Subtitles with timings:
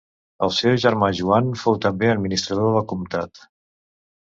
[0.45, 3.47] El seu germà Joan fou també administrador del comtat.